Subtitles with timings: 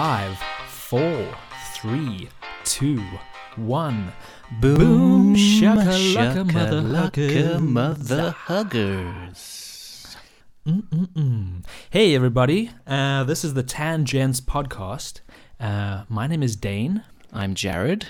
[0.00, 1.28] Five, four,
[1.74, 2.30] three,
[2.64, 3.04] two,
[3.56, 4.10] one.
[4.58, 10.16] Boom, Boom, shakalaka, shakalaka, mother huggers.
[10.66, 11.66] Mm-mm-mm.
[11.90, 12.70] Hey, everybody.
[12.86, 15.20] Uh, this is the Tangents podcast.
[15.60, 18.06] Uh, my name is Dane, I'm Jared.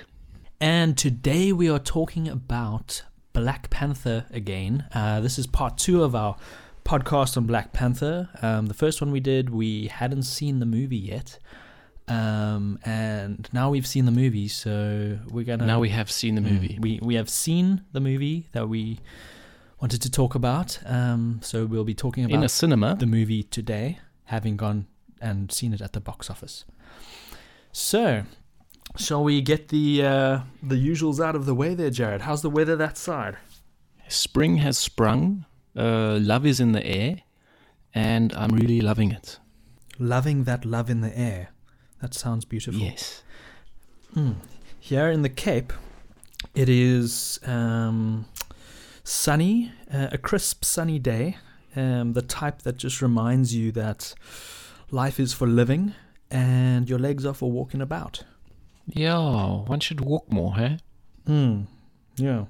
[0.60, 4.84] and today we are talking about Black Panther again.
[4.94, 6.36] Uh, this is part two of our
[6.84, 8.28] podcast on Black Panther.
[8.42, 11.40] Um, the first one we did, we hadn't seen the movie yet.
[12.10, 16.40] Um, and now we've seen the movie, so we're gonna Now we have seen the
[16.42, 16.78] Mm, movie.
[16.80, 18.98] We we have seen the movie that we
[19.80, 20.78] wanted to talk about.
[20.86, 22.96] Um, so we'll be talking about in a cinema.
[22.98, 24.86] the movie today, having gone
[25.20, 26.64] and seen it at the box office.
[27.72, 28.24] So,
[28.96, 32.22] shall we get the uh, the usuals out of the way there, Jared?
[32.22, 33.36] How's the weather that side?
[34.08, 35.44] Spring has sprung.
[35.76, 37.22] Uh, love is in the air,
[37.94, 39.38] and I'm really loving it.
[40.00, 41.50] Loving that love in the air.
[42.00, 42.80] That sounds beautiful.
[42.80, 43.22] Yes.
[44.14, 44.36] Mm.
[44.78, 45.72] Here in the Cape,
[46.54, 48.26] it is um,
[49.04, 51.36] sunny, uh, a crisp, sunny day.
[51.76, 54.14] Um, the type that just reminds you that
[54.90, 55.94] life is for living
[56.30, 58.24] and your legs are for walking about.
[58.86, 59.18] Yeah,
[59.66, 60.76] one should walk more, huh?
[61.26, 61.66] Mm.
[62.16, 62.46] Yeah.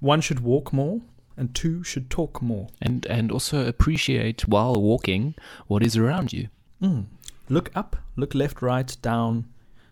[0.00, 1.00] One should walk more,
[1.36, 2.68] and two should talk more.
[2.82, 5.34] And and also appreciate while walking
[5.66, 6.48] what is around you.
[6.82, 7.06] Mm.
[7.48, 9.46] Look up, look left, right, down.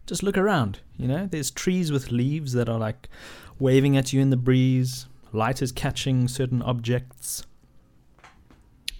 [0.07, 0.81] Just look around.
[0.97, 3.09] You know, there's trees with leaves that are like
[3.59, 5.07] waving at you in the breeze.
[5.33, 7.45] Light is catching certain objects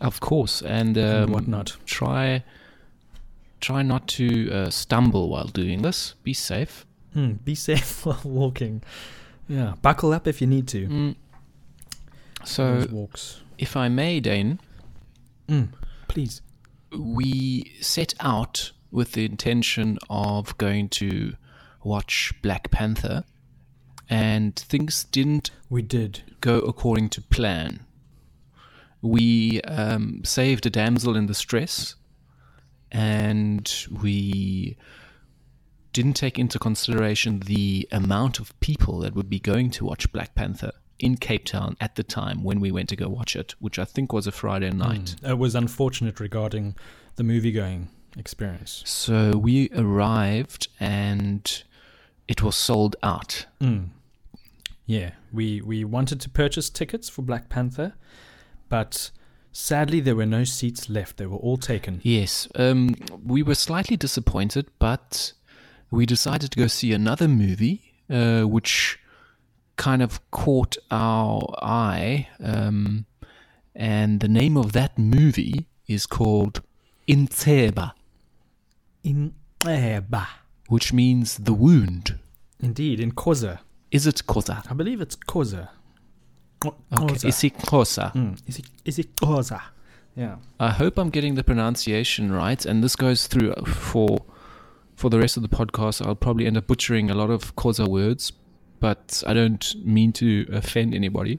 [0.01, 1.77] Of course, and and um, whatnot.
[1.87, 2.43] try
[3.61, 6.15] try not to uh, stumble while doing this.
[6.25, 6.85] Be safe.
[7.15, 8.83] Hmm, be safe while walking.
[9.49, 10.87] Yeah, buckle up if you need to.
[10.89, 11.17] Mm.
[12.45, 13.41] So, walks.
[13.59, 14.59] if I may, Dane,
[15.49, 15.69] Mm,
[16.09, 16.41] please.
[16.99, 21.35] We set out with the intention of going to
[21.83, 23.25] watch Black Panther,
[24.09, 26.23] and things didn't We did.
[26.41, 27.87] go according to plan.
[29.01, 31.97] We um, saved a damsel in distress,
[32.91, 34.77] and we
[35.93, 40.35] didn't take into consideration the amount of people that would be going to watch Black
[40.35, 43.79] Panther in Cape Town at the time when we went to go watch it, which
[43.79, 45.17] I think was a Friday night.
[45.21, 46.77] Mm, It was unfortunate regarding
[47.17, 48.83] the movie going experience.
[48.87, 51.63] So we arrived and
[52.29, 53.47] it was sold out.
[53.61, 53.89] Mm.
[54.87, 57.95] Yeah, we, we wanted to purchase tickets for Black Panther,
[58.69, 59.11] but
[59.53, 61.17] sadly there were no seats left.
[61.17, 62.01] They were all taken.
[62.03, 65.33] Yes, um, we were slightly disappointed, but
[65.91, 68.99] we decided to go see another movie, uh, which
[69.77, 72.29] kind of caught our eye.
[72.43, 73.07] Um,
[73.75, 76.61] and the name of that movie is called
[77.09, 77.93] Inteba,
[79.03, 80.27] In Eba.
[80.69, 82.19] which means the wound.
[82.61, 83.59] Indeed, in Kosa.
[83.91, 84.65] Is it Kosa?
[84.71, 85.69] I believe it's Koza.
[86.61, 88.13] Ko- Okay, is it Kosa?
[88.15, 89.61] Mm, Is it, is it Koza?
[90.15, 90.37] Yeah.
[90.61, 94.19] I hope I'm getting the pronunciation right, and this goes through for
[94.95, 96.07] for the rest of the podcast.
[96.07, 98.31] I'll probably end up butchering a lot of Xhosa words,
[98.83, 101.39] but I don't mean to offend anybody.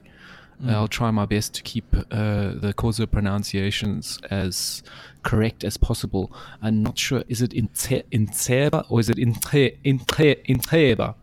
[0.62, 0.70] Mm.
[0.72, 4.82] I'll try my best to keep uh, the Xhosa pronunciations as
[5.22, 6.32] correct as possible.
[6.62, 11.14] I'm not sure is it Inteba or is it Inteba?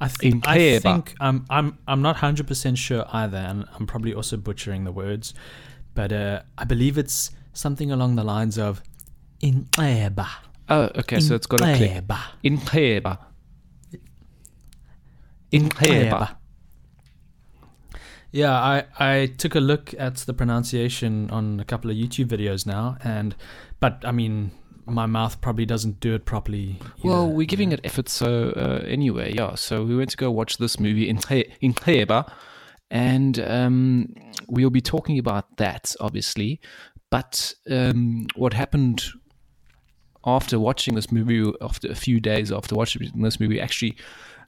[0.00, 4.14] I, th- I think I'm, I'm I'm not hundred percent sure either, and I'm probably
[4.14, 5.34] also butchering the words,
[5.94, 8.82] but uh, I believe it's something along the lines of
[9.40, 9.68] in
[10.68, 11.90] Oh, okay, so it's got a click.
[11.90, 13.18] Eba.
[15.52, 15.68] Inteba.
[15.88, 16.36] Inteba.
[18.32, 22.64] Yeah, I, I took a look at the pronunciation on a couple of YouTube videos
[22.66, 23.36] now, and
[23.78, 24.52] but I mean,
[24.86, 26.78] my mouth probably doesn't do it properly.
[27.04, 29.54] Well, we're giving it effort, so uh, anyway, yeah.
[29.54, 32.32] So we went to go watch this movie in Tre- in Treba,
[32.90, 34.14] and um,
[34.48, 36.58] we'll be talking about that, obviously.
[37.10, 39.04] But um, what happened
[40.24, 43.98] after watching this movie, after a few days after watching this movie, actually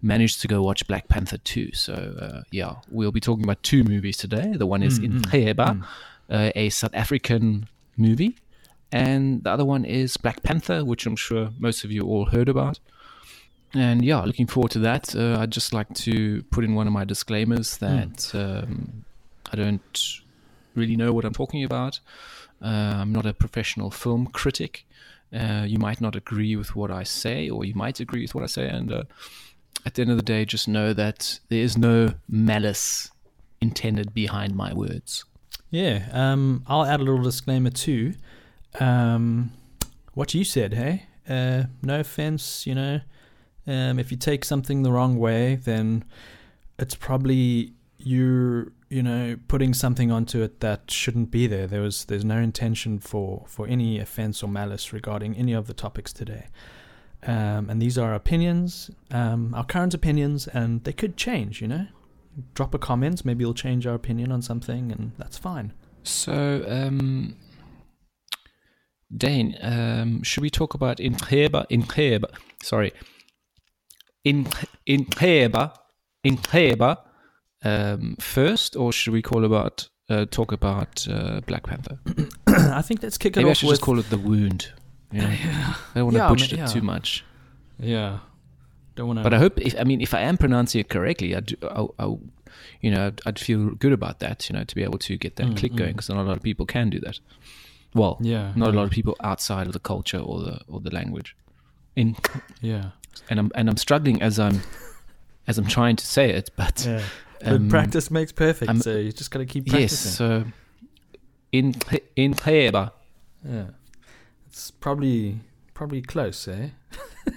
[0.05, 1.73] managed to go watch Black Panther 2.
[1.73, 4.53] So, uh, yeah, we'll be talking about two movies today.
[4.55, 5.83] The one is Mm, in mm, mm.
[6.31, 8.37] uh, a South African movie,
[8.93, 12.49] and the other one is Black Panther, which I'm sure most of you all heard
[12.49, 12.79] about.
[13.73, 15.17] And yeah, looking forward to that.
[15.17, 19.05] Uh, I'd just like to put in one of my disclaimers that um,
[19.53, 20.21] I don't
[20.77, 21.99] really know what I'm talking about.
[22.62, 24.87] Uh, I'm not a professional film critic.
[25.33, 28.45] Uh, you might not agree with what I say, or you might agree with what
[28.45, 28.69] I say.
[28.69, 29.03] And uh,
[29.85, 33.11] at the end of the day, just know that there is no malice
[33.61, 35.25] intended behind my words.
[35.71, 38.15] Yeah, um, I'll add a little disclaimer too.
[38.81, 39.53] Um,
[40.15, 43.01] what you said, hey, Uh, no offense, you know.
[43.67, 46.05] Um, if you take something the wrong way, then
[46.79, 51.67] it's probably you're you know putting something onto it that shouldn't be there.
[51.67, 55.73] There was there's no intention for for any offense or malice regarding any of the
[55.75, 56.49] topics today.
[57.26, 61.61] Um, and these are opinions, um, our current opinions, and they could change.
[61.61, 61.87] You know,
[62.55, 63.25] drop a comment.
[63.25, 65.73] Maybe you'll change our opinion on something, and that's fine.
[66.03, 67.37] So, um,
[69.17, 71.67] Dane, um, should we talk about Intreba?
[71.71, 72.26] Intreba,
[72.62, 72.93] sorry,
[74.25, 74.44] in
[74.87, 75.73] Intreba
[77.65, 81.99] um, first, or should we call about uh, talk about uh, Black Panther?
[82.47, 84.73] I think let's kick it Maybe I off should with just call it the wound.
[85.15, 85.29] You know?
[85.29, 86.69] yeah, I don't want to Yeah, butcher ma- yeah.
[86.69, 87.25] it too much.
[87.79, 88.19] yeah.
[88.97, 89.23] Don't want to.
[89.25, 92.05] But I hope, if, I mean, if I am pronouncing it correctly, I'd, I, I,
[92.81, 95.35] you know, I'd, I'd feel good about that, you know, to be able to get
[95.37, 95.77] that Mm, click mm.
[95.77, 97.19] going because not a lot of people can do that.
[97.95, 100.91] Well, yeah, not a lot of people outside of the culture or the or the
[100.91, 101.37] language.
[101.97, 102.17] In
[102.61, 102.91] Yeah,
[103.31, 104.63] and I'm and I'm struggling as I'm
[105.49, 107.03] as I'm trying to say it, but yeah.
[107.41, 109.73] But um, practice makes perfect, I'm- so you just got to keep yes.
[109.75, 110.11] practicing.
[110.13, 110.45] So
[111.53, 111.75] in
[112.17, 112.93] in Treba,
[113.45, 113.67] Yeah,
[114.55, 115.41] it's probably
[115.75, 116.69] probably close, eh?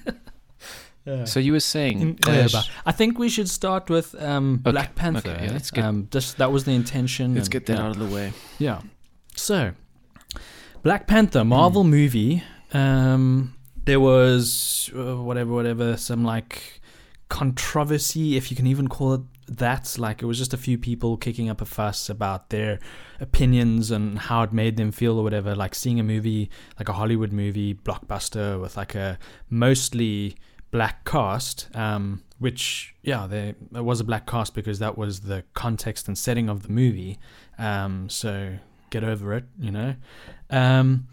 [1.06, 1.26] yeah.
[1.26, 4.72] So you were saying In- yeah, but I think we should start with um, Okay,
[4.72, 5.32] Black Panther.
[5.32, 7.34] okay, yeah, let's get- um, just that was the intention.
[7.34, 7.84] let's and- get that yeah.
[7.86, 8.34] out of the way.
[8.60, 8.82] Yeah.
[9.36, 9.72] So,
[10.84, 11.90] Black Panther Marvel Hmm.
[11.90, 12.44] movie.
[12.74, 13.56] Um,
[13.86, 16.82] there was uh, whatever, whatever, some like
[17.30, 19.98] controversy, if you can even call it that.
[19.98, 22.80] Like it was just a few people kicking up a fuss about their
[23.20, 25.56] opinions and how it made them feel or whatever.
[25.56, 29.18] Like seeing a movie, like a Hollywood movie blockbuster with like a
[29.50, 30.36] mostly
[30.72, 31.70] black cast.
[31.76, 36.18] Um, which yeah, there it was a black cast because that was the context and
[36.18, 37.18] setting of the movie.
[37.58, 38.58] Um, so
[38.90, 39.96] get over it, you know.
[40.50, 41.08] Um,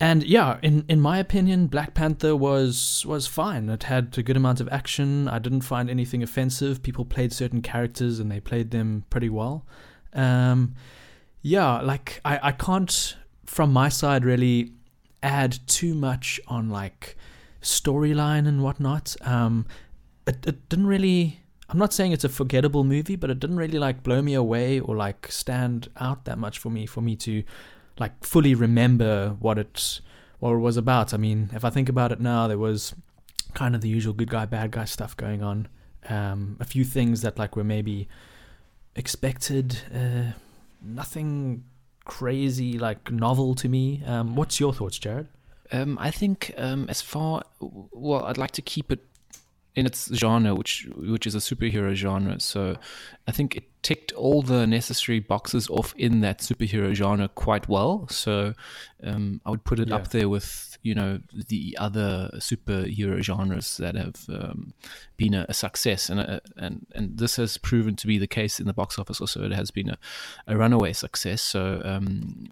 [0.00, 3.68] and yeah, in in my opinion, Black Panther was was fine.
[3.68, 5.28] It had a good amount of action.
[5.28, 6.82] I didn't find anything offensive.
[6.82, 9.64] People played certain characters and they played them pretty well.
[10.12, 10.74] Um,
[11.42, 14.72] yeah, like I I can't from my side really
[15.22, 17.16] add too much on like
[17.62, 19.14] storyline and whatnot.
[19.22, 19.66] Um,
[20.26, 21.40] it it didn't really.
[21.68, 24.80] I'm not saying it's a forgettable movie, but it didn't really like blow me away
[24.80, 27.42] or like stand out that much for me for me to
[27.98, 30.00] like fully remember what it
[30.40, 31.14] what it was about.
[31.14, 32.94] I mean, if I think about it now, there was
[33.54, 35.68] kind of the usual good guy bad guy stuff going on.
[36.08, 38.08] Um, a few things that like were maybe
[38.94, 39.78] expected.
[39.94, 40.32] Uh,
[40.82, 41.64] nothing
[42.04, 44.02] crazy like novel to me.
[44.06, 45.28] Um, what's your thoughts, Jared?
[45.72, 49.00] Um, I think um, as far well, I'd like to keep it
[49.76, 52.38] in its genre, which which is a superhero genre.
[52.40, 52.76] So
[53.26, 58.06] I think it ticked all the necessary boxes off in that superhero genre quite well.
[58.08, 58.54] So
[59.02, 59.96] um, I would put it Yeah.
[59.96, 61.18] up there with you know
[61.48, 64.74] the other superhero genres that have um,
[65.16, 68.60] been a, a success, and uh and and this has proven to be the case
[68.60, 69.20] in the box office.
[69.20, 69.98] Also, it has been a,
[70.46, 71.42] a runaway success.
[71.42, 72.46] So um,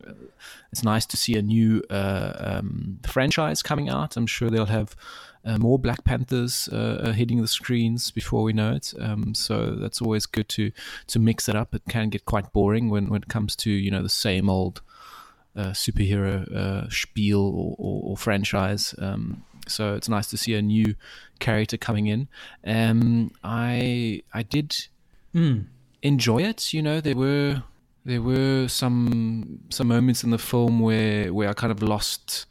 [0.72, 4.16] it's nice to see a new uh, um, franchise coming out.
[4.16, 4.96] I'm sure they'll have
[5.59, 8.94] more Black Panthers uh, uh, hitting the screens before we know it.
[9.00, 10.70] Um, so that's always good to
[11.08, 11.75] to mix it up.
[11.75, 14.81] It can get quite boring when, when it comes to you know the same old
[15.56, 18.94] uh, superhero uh, spiel or, or, or franchise.
[18.99, 20.94] Um, so it's nice to see a new
[21.39, 22.29] character coming in.
[22.65, 24.89] Um, I I did
[25.34, 25.65] Mm.
[26.03, 26.75] enjoy it.
[26.75, 27.63] You know, there were
[28.05, 32.46] there were some some moments in the film where where I kind of lost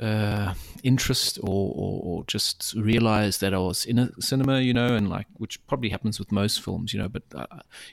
[0.00, 4.60] uh, interest or, or or just realized that I was in a cinema.
[4.60, 6.92] You know, and like which probably happens with most films.
[6.92, 7.46] You know, but uh,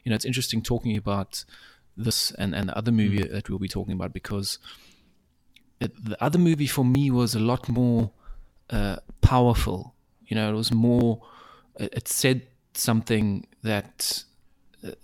[0.04, 1.46] you know, it's interesting talking about
[1.96, 4.60] this and and the other movie that we'll be talking about because
[5.80, 8.12] it, the other movie for me was a lot more
[8.70, 9.94] uh, powerful.
[10.26, 11.22] You know, it was more.
[11.80, 14.24] It, it said something that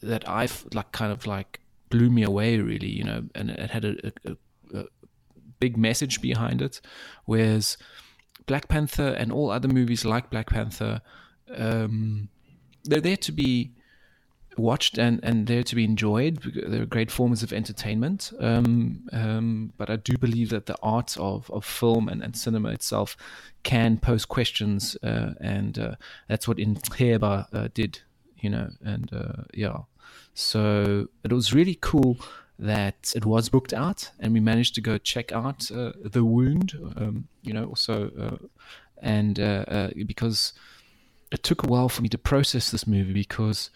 [0.01, 3.85] that I've like kind of like blew me away really, you know, and it had
[3.85, 4.37] a, a, a
[5.59, 6.81] big message behind it.
[7.25, 7.77] Whereas
[8.45, 11.01] Black Panther and all other movies like Black Panther,
[11.55, 12.29] um,
[12.83, 13.71] they're there to be
[14.57, 16.41] watched and, and there to be enjoyed.
[16.67, 18.31] They're great forms of entertainment.
[18.39, 22.69] Um, um, but I do believe that the art of, of film and, and cinema
[22.69, 23.15] itself
[23.63, 25.95] can pose questions, uh, and uh,
[26.27, 28.01] that's what Intreba uh, did,
[28.39, 29.79] you know, and uh, yeah.
[30.33, 32.17] So it was really cool
[32.59, 36.73] that it was booked out and we managed to go check out uh, The Wound,
[36.97, 38.45] um, you know, also, uh,
[39.01, 40.53] and uh, uh, because
[41.31, 43.69] it took a while for me to process this movie because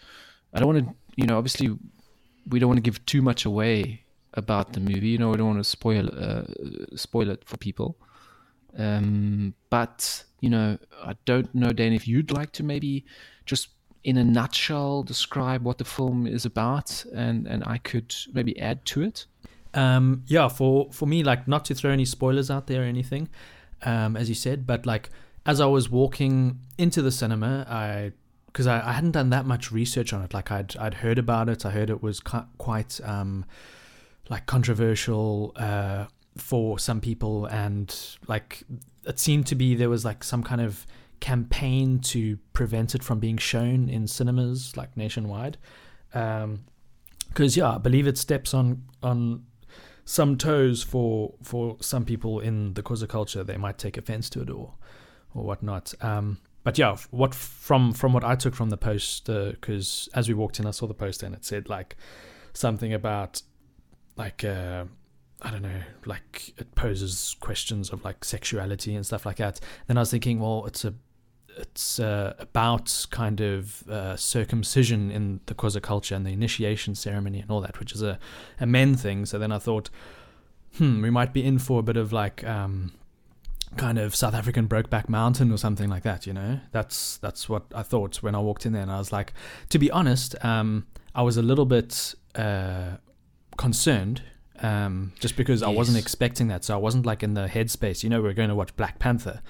[0.52, 1.76] I don't want to, you know, obviously
[2.48, 5.08] we don't want to give too much away about the movie.
[5.08, 6.42] You know, we don't want to spoil uh,
[6.96, 7.96] spoil it for people.
[8.76, 13.06] Um, but you know, I don't know, Dan, if you'd like to maybe
[13.46, 13.68] just
[14.04, 18.84] in a nutshell describe what the film is about, and and I could maybe add
[18.86, 19.26] to it.
[19.72, 23.28] Um, yeah, for for me, like not to throw any spoilers out there or anything,
[23.82, 25.10] um, as you said, but like
[25.46, 28.12] as I was walking into the cinema, I
[28.46, 30.34] because I, I hadn't done that much research on it.
[30.34, 31.64] Like I'd I'd heard about it.
[31.66, 33.44] I heard it was quite um,
[34.28, 36.06] like controversial uh,
[36.36, 37.94] for some people, and
[38.28, 38.62] like
[39.06, 40.86] it seemed to be there was like some kind of
[41.24, 45.56] campaign to prevent it from being shown in cinemas like nationwide.
[46.12, 46.60] Because um,
[47.38, 49.46] yeah, I believe it steps on on
[50.04, 53.42] some toes for for some people in the Xhosa culture.
[53.42, 54.74] They might take offense to it or
[55.34, 55.94] or whatnot.
[56.02, 60.34] Um, but yeah, what from from what I took from the post, because as we
[60.34, 61.96] walked in, I saw the poster and it said like
[62.52, 63.40] something about
[64.18, 64.84] like uh,
[65.40, 69.58] I don't know, like it poses questions of like sexuality and stuff like that.
[69.86, 70.92] Then I was thinking, well, it's a
[71.56, 77.40] it's uh, about kind of uh, circumcision in the Xhosa culture and the initiation ceremony
[77.40, 78.18] and all that, which is a,
[78.60, 79.26] a men thing.
[79.26, 79.90] So then I thought,
[80.76, 82.92] hmm, we might be in for a bit of like um,
[83.76, 86.26] kind of South African Brokeback Mountain or something like that.
[86.26, 89.12] You know, that's that's what I thought when I walked in there, and I was
[89.12, 89.32] like,
[89.70, 92.96] to be honest, um, I was a little bit uh,
[93.56, 94.22] concerned.
[94.60, 95.68] Um, just because yes.
[95.68, 98.04] I wasn't expecting that, so I wasn't like in the headspace.
[98.04, 99.42] You know, we are going to watch Black Panther,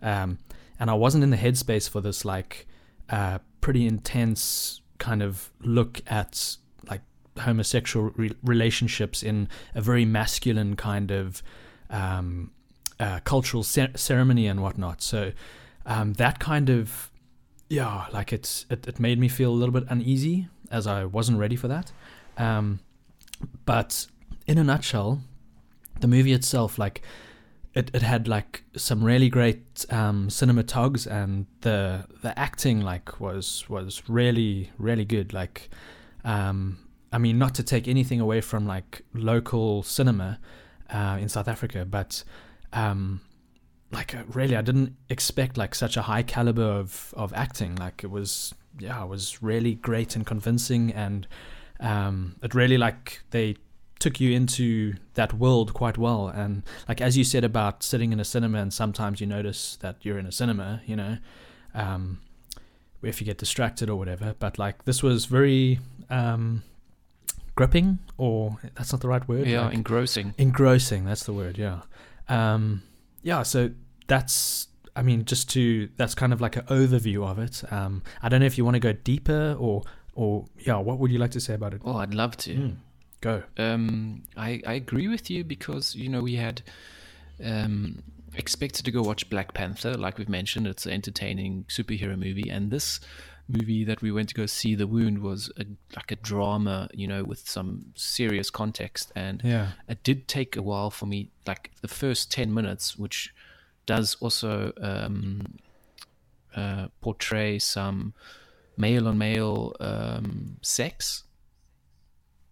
[0.00, 0.38] um,
[0.78, 2.66] and I wasn't in the headspace for this like
[3.10, 6.56] uh, pretty intense kind of look at
[6.88, 7.02] like
[7.38, 11.42] homosexual re- relationships in a very masculine kind of
[11.90, 12.50] um,
[13.00, 15.02] uh, cultural ce- ceremony and whatnot.
[15.02, 15.32] So
[15.86, 17.10] um, that kind of
[17.68, 21.38] yeah, like it's it, it made me feel a little bit uneasy as I wasn't
[21.38, 21.90] ready for that.
[22.36, 22.80] Um,
[23.64, 24.06] but
[24.46, 25.22] in a nutshell,
[26.00, 27.02] the movie itself, like
[27.74, 33.64] it, it had like some really great um, cinematogs and the the acting like was
[33.68, 35.32] was really really good.
[35.32, 35.70] Like
[36.24, 36.78] um,
[37.12, 40.38] I mean not to take anything away from like local cinema
[40.90, 42.24] uh, in South Africa but
[42.74, 43.22] um,
[43.90, 47.76] like uh, really I didn't expect like such a high caliber of of acting.
[47.76, 51.26] Like it was yeah it was really great and convincing and
[51.80, 53.56] um, it really like they
[54.02, 56.26] took you into that world quite well.
[56.26, 59.96] And like as you said about sitting in a cinema, and sometimes you notice that
[60.02, 61.18] you're in a cinema, you know,
[61.72, 62.20] um,
[63.00, 64.34] if you get distracted or whatever.
[64.38, 65.78] But like this was very
[66.10, 66.64] um,
[67.54, 69.46] gripping, or that's not the right word.
[69.46, 70.34] Yeah, like, engrossing.
[70.36, 71.04] Engrossing.
[71.04, 71.56] That's the word.
[71.56, 71.82] Yeah.
[72.28, 72.82] Um,
[73.22, 73.44] yeah.
[73.44, 73.70] So
[74.08, 74.66] that's.
[74.94, 77.62] I mean, just to that's kind of like an overview of it.
[77.72, 81.10] Um, I don't know if you want to go deeper or or yeah, what would
[81.12, 81.80] you like to say about it?
[81.84, 82.54] Oh, I'd love to.
[82.54, 82.76] Mm.
[83.22, 83.44] Go.
[83.56, 86.60] Um, I, I agree with you because, you know, we had
[87.42, 88.02] um,
[88.34, 89.94] expected to go watch Black Panther.
[89.94, 92.50] Like we've mentioned, it's an entertaining superhero movie.
[92.50, 92.98] And this
[93.48, 95.64] movie that we went to go see, The Wound, was a,
[95.94, 99.12] like a drama, you know, with some serious context.
[99.14, 99.68] And yeah.
[99.88, 103.32] it did take a while for me, like the first 10 minutes, which
[103.86, 105.58] does also um,
[106.56, 108.14] uh, portray some
[108.76, 111.22] male on male um, sex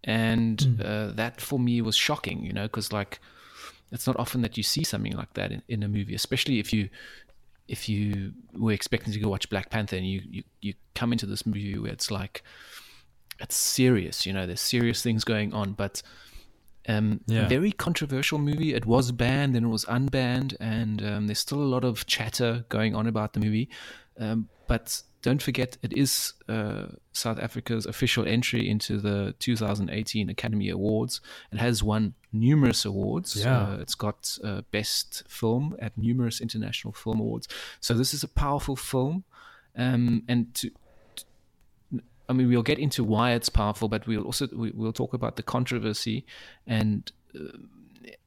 [0.03, 0.85] and mm.
[0.85, 3.19] uh, that for me was shocking you know because like
[3.91, 6.73] it's not often that you see something like that in, in a movie especially if
[6.73, 6.89] you
[7.67, 11.25] if you were expecting to go watch black panther and you, you you come into
[11.25, 12.43] this movie where it's like
[13.39, 16.01] it's serious you know there's serious things going on but
[16.87, 17.47] um, yeah.
[17.47, 18.73] very controversial movie.
[18.73, 22.65] It was banned, and it was unbanned, and um, there's still a lot of chatter
[22.69, 23.69] going on about the movie.
[24.19, 30.69] Um, but don't forget, it is uh, South Africa's official entry into the 2018 Academy
[30.69, 31.21] Awards.
[31.51, 33.35] It has won numerous awards.
[33.35, 33.61] Yeah.
[33.61, 37.47] Uh, it's got uh, Best Film at numerous international film awards.
[37.79, 39.23] So this is a powerful film.
[39.75, 40.71] Um, and to,
[42.27, 45.35] I mean, we'll get into why it's powerful, but we'll also we, will talk about
[45.35, 46.25] the controversy.
[46.65, 47.57] And uh,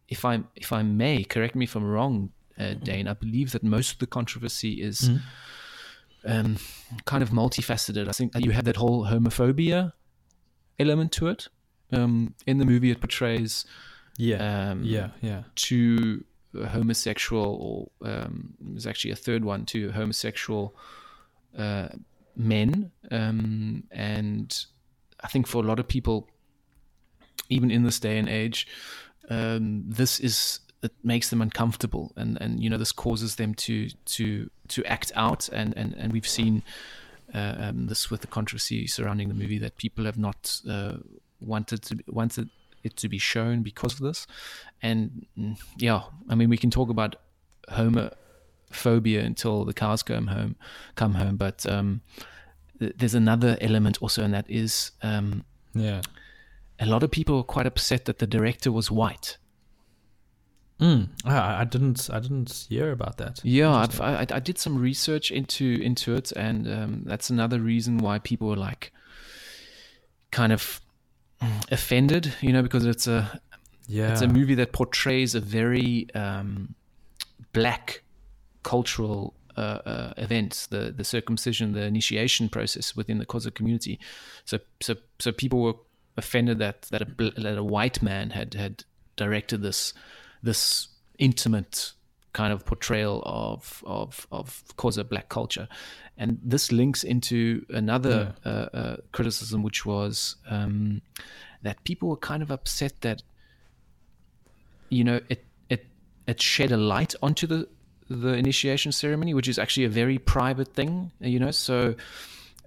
[0.08, 3.08] if I if I may, correct me if I'm wrong, uh, Dane.
[3.08, 5.00] I believe that most of the controversy is.
[5.00, 5.26] Mm-hmm
[6.24, 6.56] um,
[7.04, 8.08] kind of multifaceted.
[8.08, 9.92] I think you have that whole homophobia
[10.78, 11.48] element to it.
[11.92, 13.64] Um, in the movie, it portrays
[14.16, 20.76] yeah, um, yeah, yeah, two homosexual, or um, there's actually a third one, two homosexual
[21.56, 21.88] uh,
[22.36, 24.66] men, um, and
[25.20, 26.28] I think for a lot of people,
[27.48, 28.66] even in this day and age,
[29.30, 33.88] um, this is it makes them uncomfortable and and you know this causes them to
[34.04, 36.62] to to act out and and and we've seen
[37.34, 40.94] uh, um, this with the controversy surrounding the movie that people have not uh,
[41.40, 42.48] wanted to wanted
[42.82, 44.26] it to be shown because of this
[44.82, 47.16] and mm, yeah i mean we can talk about
[47.70, 50.56] homophobia until the cars come home,
[50.96, 51.36] come home.
[51.36, 52.00] But um,
[52.78, 55.44] th- there's another element also, and that is um,
[55.74, 56.02] Yeah.
[56.78, 59.38] a lot of people were quite upset that the director was white.
[60.84, 61.08] Mm.
[61.24, 62.10] I, I didn't.
[62.12, 63.40] I didn't hear about that.
[63.42, 67.98] Yeah, I've, I, I did some research into into it, and um, that's another reason
[67.98, 68.92] why people were like
[70.30, 70.80] kind of
[71.70, 73.40] offended, you know, because it's a
[73.86, 74.12] Yeah.
[74.12, 76.74] it's a movie that portrays a very um,
[77.52, 78.02] black
[78.62, 83.98] cultural uh, uh, event, the the circumcision, the initiation process within the Xhosa community.
[84.44, 85.74] So so so people were
[86.16, 87.06] offended that that a,
[87.40, 88.84] that a white man had had
[89.16, 89.94] directed this
[90.44, 91.92] this intimate
[92.32, 95.68] kind of portrayal of of of Xhosa black culture,
[96.16, 101.00] and this links into another uh, uh, criticism, which was um,
[101.62, 103.22] that people were kind of upset that
[104.90, 105.86] you know it it
[106.26, 107.68] it shed a light onto the
[108.10, 111.50] the initiation ceremony, which is actually a very private thing, you know.
[111.52, 111.94] So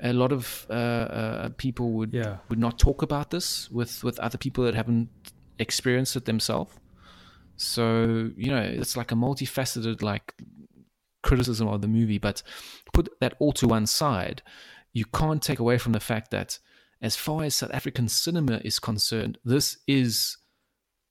[0.02, 2.38] a lot of uh, uh, people would Yeah.
[2.50, 5.10] would not talk about this with with other people that haven't
[5.60, 6.72] experienced it themselves.
[7.58, 10.34] So you know, it's like a multifaceted like
[11.24, 12.18] criticism of the movie.
[12.18, 12.42] But
[12.94, 14.42] put that all to one side,
[14.94, 16.60] you can't take away from the fact that
[17.02, 20.38] as far as South African cinema is concerned, this is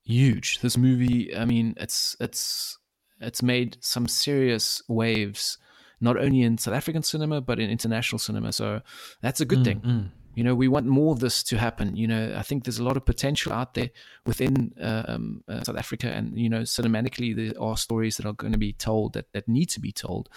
[0.04, 0.60] huge.
[0.60, 2.78] This movie, I mean, it's it's
[3.20, 5.58] it's made some serious waves,
[6.00, 8.52] not only in South African cinema but in international cinema.
[8.52, 8.80] So
[9.20, 9.80] that's a good thing.
[9.80, 10.10] Mm.
[10.36, 11.96] You know, we want more of this to happen.
[11.96, 13.88] You know, I think there's a lot of potential out there
[14.26, 18.34] within uh, um, uh, South Africa, and you know, cinematically, there are stories that are
[18.34, 20.28] going to be told that, that need to be told,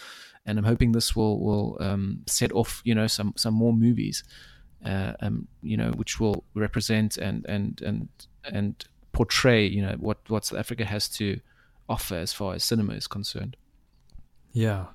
[0.46, 4.24] and I'm hoping this will will um, set off, you know, some some more movies,
[4.86, 8.08] uh, um, you know, which will represent and and and
[8.46, 11.42] and portray, you know, what what South Africa has to
[11.90, 13.58] offer as far as cinema is concerned.
[14.54, 14.86] Yeah.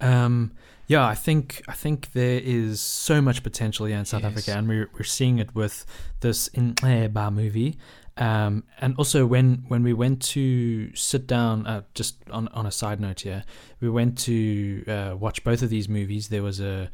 [0.00, 0.52] Um,
[0.86, 4.32] yeah, I think I think there is so much potential here in South Yes.
[4.32, 5.86] Africa, and we're we're seeing it with
[6.20, 7.78] this in Inxeba movie.
[8.16, 12.72] Um, and also when when we went to sit down, uh, just on on a
[12.72, 13.44] side note here,
[13.80, 16.28] we went to uh, watch both of these movies.
[16.28, 16.90] There was a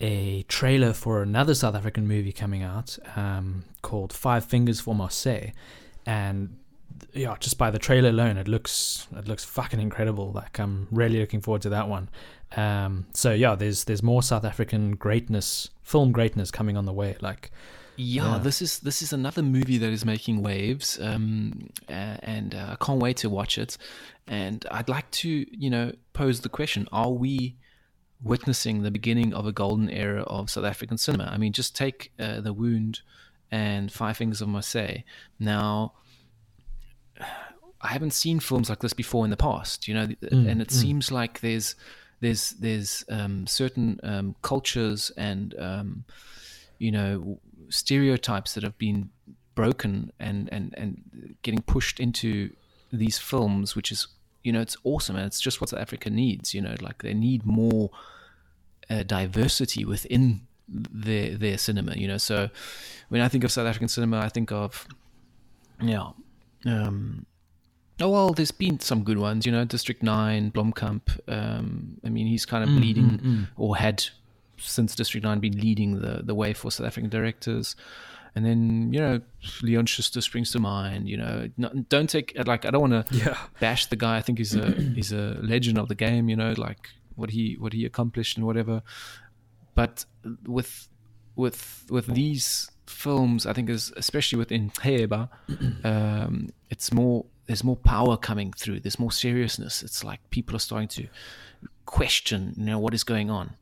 [0.00, 5.50] a trailer for another South African movie coming out um, called Five Fingers for Marseille,
[6.06, 6.56] and
[7.12, 10.32] yeah, just by the trailer alone, it looks it looks fucking incredible.
[10.32, 12.08] Like I'm really looking forward to that one.
[12.54, 17.16] Um, so yeah, there's there's more South African greatness, film greatness coming on the way.
[17.20, 17.50] Like
[17.96, 18.38] Yeah, Yeah.
[18.38, 22.84] this is this is another movie that is making waves, um, a- and uh, I
[22.84, 23.76] can't wait to watch it.
[24.28, 27.56] And I'd like to, you know, pose the question: Are we
[28.22, 31.24] witnessing the beginning of a golden era of South African cinema?
[31.32, 33.00] I mean, just take uh, The Wound
[33.50, 34.98] and Five Fingers of Marseille.
[35.38, 35.92] Now,
[37.80, 41.12] I haven't seen films like this before in the past, you know, and it seems
[41.12, 41.74] like there's
[42.20, 46.04] there's there's um, certain um, cultures and um,
[46.78, 49.10] you know stereotypes that have been
[49.54, 52.50] broken and and and getting pushed into
[52.92, 54.08] these films, which is
[54.42, 56.54] you know it's awesome and it's just what South Africa needs.
[56.54, 57.90] You know, like they need more
[58.88, 61.94] uh, diversity within their their cinema.
[61.96, 62.48] You know, so
[63.08, 64.86] when I think of South African cinema, I think of
[65.82, 66.10] yeah.
[66.64, 67.26] Um,
[68.00, 69.64] Oh well, there's been some good ones, you know.
[69.64, 71.18] District Nine, Blomkamp.
[71.28, 74.04] Um, I mean, he's kind of leading, or had
[74.58, 77.76] since District Nine been leading the the way for South African directors.
[78.34, 79.20] And then you know,
[79.62, 81.08] Leon Schuster springs to mind.
[81.08, 84.18] You know, not, don't take like I don't want to yeah, bash the guy.
[84.18, 86.28] I think he's a he's a legend of the game.
[86.28, 88.82] You know, like what he what he accomplished and whatever.
[89.74, 90.04] But
[90.44, 90.88] with
[91.34, 95.30] with with these films, I think is especially within Heba,
[95.84, 98.80] um, it's more there's more power coming through.
[98.80, 99.82] There's more seriousness.
[99.82, 101.08] It's like people are starting to
[101.86, 103.56] question, you know, what is going on.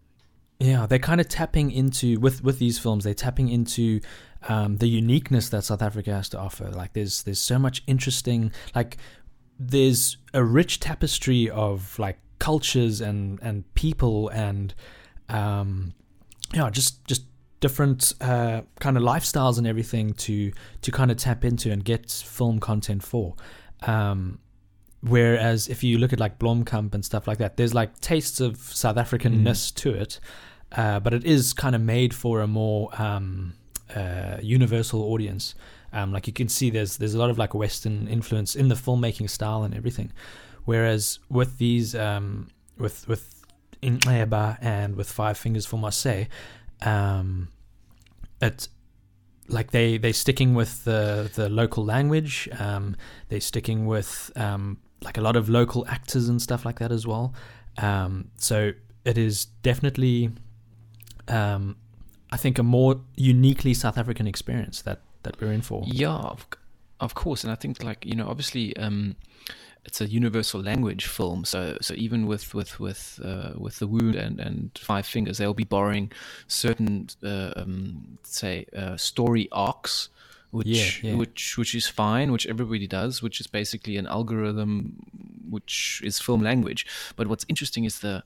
[0.58, 0.86] yeah.
[0.86, 3.04] They're kind of tapping into with with these films.
[3.04, 4.00] They're tapping into
[4.48, 6.70] um, the uniqueness that South Africa has to offer.
[6.70, 8.96] Like there's there's so much interesting like
[9.58, 14.74] there's a rich tapestry of like cultures and and people and
[15.28, 15.94] um
[16.52, 17.22] yeah just just
[17.60, 22.10] different uh kind of lifestyles and everything to to kind of tap into and get
[22.10, 23.34] film content for
[23.82, 24.38] um
[25.00, 28.56] whereas if you look at like Blomkamp and stuff like that there's like tastes of
[28.56, 30.18] South Africanness to it
[30.76, 33.54] uh, but it is kind of made for a more um,
[33.94, 35.54] uh, universal audience.
[35.92, 38.74] Um, like you can see, there's there's a lot of like Western influence in the
[38.74, 40.12] filmmaking style and everything.
[40.64, 43.44] Whereas with these, um, with with
[43.82, 46.24] Inxeba and with Five Fingers for Marseille,
[46.82, 47.48] um,
[48.42, 48.68] it
[49.48, 52.48] like they they sticking with the the local language.
[52.58, 52.96] Um,
[53.28, 57.06] they're sticking with um, like a lot of local actors and stuff like that as
[57.06, 57.34] well.
[57.78, 58.72] Um, so
[59.04, 60.30] it is definitely,
[61.28, 61.76] um,
[62.32, 65.84] I think, a more uniquely South African experience that that we're in for.
[65.86, 66.46] Yeah, of,
[67.00, 69.16] of course, and I think like you know, obviously, um,
[69.84, 71.44] it's a universal language film.
[71.44, 75.54] So so even with with with uh, with the wound and and Five Fingers, they'll
[75.54, 76.12] be borrowing
[76.46, 80.08] certain uh, um, say uh, story arcs.
[80.50, 81.16] Which, Yeah, yeah.
[81.16, 84.94] which which is fine, which everybody does, which is basically an algorithm,
[85.50, 86.86] which is film language.
[87.16, 88.22] But what's interesting is the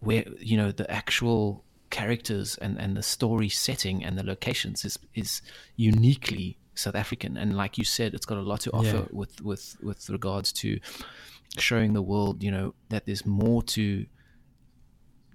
[0.00, 4.98] where you know the actual characters and, and the story setting and the locations is
[5.14, 5.42] is
[5.76, 9.04] uniquely South African and like you said it's got a lot to offer Yeah.
[9.12, 10.78] with with with regards to
[11.58, 14.06] showing the world you know that there's more to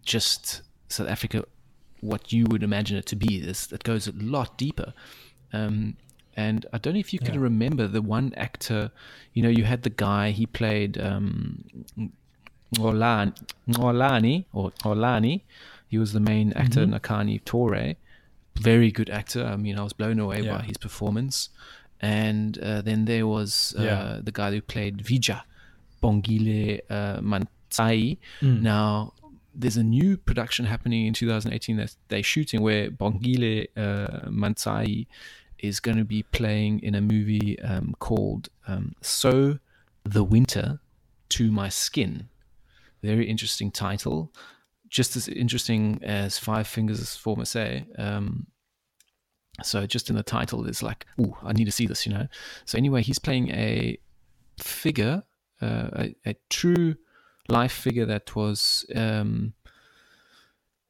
[0.04, 1.43] just South Africa
[2.02, 4.93] what you would imagine it to be this that goes a lot deeper
[5.54, 5.98] um,
[6.38, 7.41] and I don't know if you can Yeah.
[7.41, 8.91] remember the one actor
[9.34, 11.63] you know you had the guy he played um,
[12.76, 13.34] Ngolani,
[13.69, 15.41] Ngolani or Olani.
[15.88, 17.00] He was the main actor, Mhm.
[17.00, 17.95] Nakhane Touré.
[18.60, 19.44] Very good actor.
[19.46, 20.58] I mean, I was blown away Yeah.
[20.58, 21.50] by his performance.
[22.02, 24.20] And uh, then there was uh, Yeah.
[24.24, 25.41] the guy who played Vija,
[26.02, 28.18] Bongile uh, Mantsai.
[28.41, 28.62] Mm.
[28.62, 29.13] Now,
[29.54, 35.08] there's a new production happening in 2018 that they're shooting where Bongile uh, Mantsai
[35.60, 39.60] is going to be playing in a movie um, called um, So
[40.04, 40.80] the Winter
[41.30, 42.28] to My Skin.
[43.02, 44.32] Very interesting title.
[44.95, 47.81] Just as interesting as Five Fingers for Marseille.
[47.97, 48.47] Um,
[49.62, 52.27] so just in the title, it's like, oh, I need to see this, you know.
[52.63, 53.97] So anyway, he's playing a
[54.58, 55.23] figure,
[55.62, 56.95] uh, a, a true
[57.49, 59.53] life figure that was um,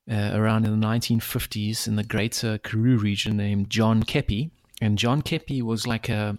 [0.09, 4.51] uh, around in the 1950s in the greater Karoo region named John Kepe.
[4.81, 6.37] And John Kepe was like a,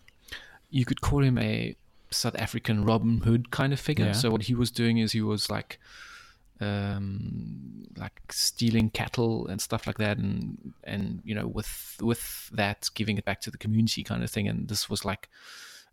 [0.70, 1.74] you could call him a
[2.10, 4.06] South African Robin Hood kind of figure.
[4.06, 4.12] Yeah.
[4.12, 5.80] So what he was doing is he was like,
[6.60, 12.88] um, like stealing cattle and stuff like that, and and you know with with that
[12.94, 14.48] giving it back to the community kind of thing.
[14.48, 15.28] And this was like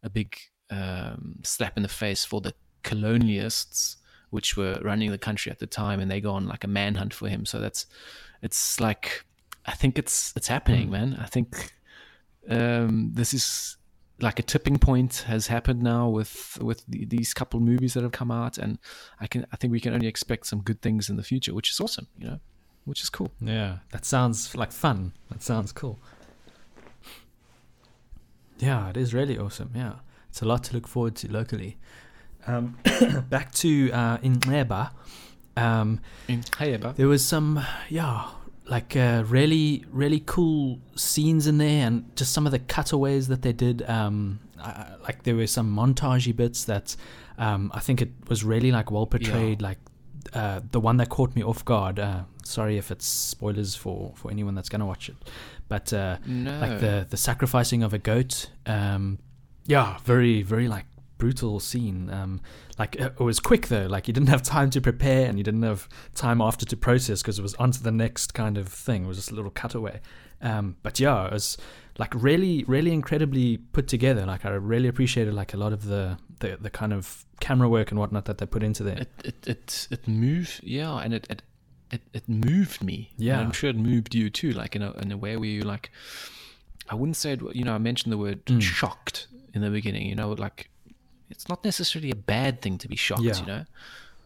[0.01, 0.37] a big
[0.69, 3.97] um, slap in the face for the colonialists,
[4.29, 7.13] which were running the country at the time, and they go on like a manhunt
[7.13, 7.45] for him.
[7.45, 7.85] So that's
[8.41, 9.25] it's like
[9.65, 10.91] I think it's it's happening, Mm.
[10.91, 11.17] man.
[11.21, 11.73] I think
[12.49, 13.77] um, this is
[14.19, 18.11] like a tipping point has happened now with with the, these couple movies that have
[18.11, 18.77] come out, and
[19.19, 21.71] I can I think we can only expect some good things in the future, which
[21.71, 22.39] is awesome, you know,
[22.85, 23.31] which is cool.
[23.41, 25.13] Yeah, that sounds like fun.
[25.29, 25.99] That sounds cool.
[28.59, 29.71] Yeah, it is really awesome.
[29.75, 29.95] Yeah,
[30.29, 31.77] it's a lot to look forward to locally.
[32.45, 32.77] Um,
[33.29, 34.91] back to uh, in Neba,
[35.57, 38.27] um, In Hayaba, there was some yeah,
[38.65, 43.41] like uh, really really cool scenes in there, and just some of the cutaways that
[43.41, 43.87] they did.
[43.89, 46.95] Um, uh, like there were some montagey bits that
[47.37, 49.61] um, I think it was really like well portrayed.
[49.61, 49.79] Like
[50.33, 51.99] uh, the one that caught me off guard.
[51.99, 55.15] Uh, sorry if it's spoilers for for anyone that's gonna watch it,
[55.67, 58.49] but uh, no, like the the sacrificing of a goat.
[58.65, 59.19] Um,
[59.65, 60.85] yeah, very very like
[61.23, 62.09] brutal scene.
[62.09, 62.41] Um,
[62.77, 63.87] like it, it was quick though.
[63.95, 67.21] Like you didn't have time to prepare and you didn't have time after to process
[67.21, 69.05] because it was onto the next kind of thing.
[69.05, 70.01] It was just a little cutaway.
[70.41, 71.57] Um, but yeah, it was
[71.97, 74.25] like really really incredibly put together.
[74.25, 77.91] Like I really appreciated like a lot of the the, the kind of camera work
[77.91, 78.97] and whatnot that they put into there.
[78.97, 81.41] it it it, it moved, yeah, and it, it
[81.91, 83.13] it it moved me.
[83.17, 83.35] Yeah.
[83.37, 84.51] and I'm sure it moved you too.
[84.51, 85.89] Like in a in a way where you like,
[86.89, 87.41] I wouldn't say it.
[87.55, 88.61] You know, I mentioned the word Mm.
[88.61, 90.07] shocked in the beginning.
[90.09, 90.69] You know, like
[91.33, 93.23] it's not necessarily a bad thing to be shocked.
[93.23, 93.39] Yeah.
[93.39, 93.65] You know,